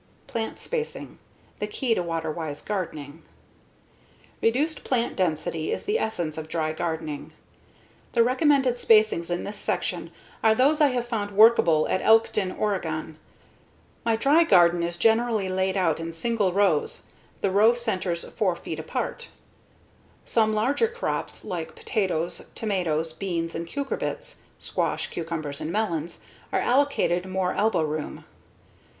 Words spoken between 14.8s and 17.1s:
is generally laid out in single rows,